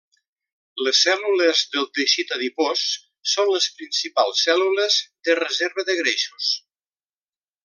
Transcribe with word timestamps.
Les 0.85 1.01
cèl·lules 1.07 1.59
del 1.75 1.85
teixit 1.97 2.33
adipós 2.37 2.85
són 3.35 3.51
les 3.53 3.69
principals 3.83 4.43
cèl·lules 4.49 4.99
de 5.29 5.37
reserva 5.45 5.87
de 5.91 6.01
greixos. 6.05 6.53